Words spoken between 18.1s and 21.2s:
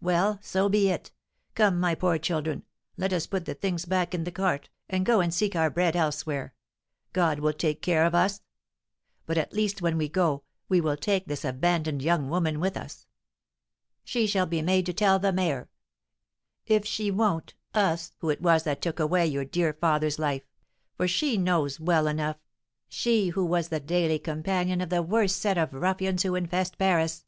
who it was that took away your dear father's life; for